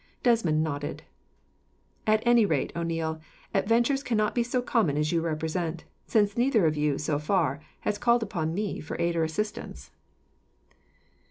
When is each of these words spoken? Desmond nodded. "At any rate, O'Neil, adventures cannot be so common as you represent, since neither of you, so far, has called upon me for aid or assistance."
Desmond 0.23 0.63
nodded. 0.63 1.03
"At 2.07 2.23
any 2.25 2.43
rate, 2.43 2.71
O'Neil, 2.75 3.21
adventures 3.53 4.01
cannot 4.01 4.33
be 4.33 4.41
so 4.41 4.59
common 4.59 4.97
as 4.97 5.11
you 5.11 5.21
represent, 5.21 5.83
since 6.07 6.35
neither 6.35 6.65
of 6.65 6.75
you, 6.75 6.97
so 6.97 7.19
far, 7.19 7.61
has 7.81 7.99
called 7.99 8.23
upon 8.23 8.51
me 8.55 8.79
for 8.79 8.99
aid 8.99 9.15
or 9.15 9.23
assistance." 9.23 9.91